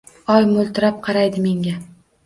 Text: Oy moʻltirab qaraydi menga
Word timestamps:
Oy 0.35 0.47
moʻltirab 0.53 0.99
qaraydi 1.11 1.47
menga 1.47 1.79